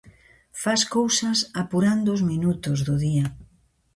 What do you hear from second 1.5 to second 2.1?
apurando